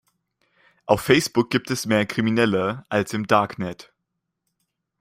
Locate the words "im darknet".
3.13-3.93